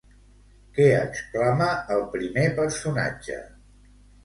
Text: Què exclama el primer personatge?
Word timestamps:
Què 0.77 0.87
exclama 0.99 1.67
el 1.97 2.03
primer 2.15 2.49
personatge? 2.63 3.39